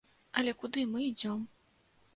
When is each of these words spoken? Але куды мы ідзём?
Але 0.41 0.55
куды 0.63 0.87
мы 0.95 1.05
ідзём? 1.11 1.47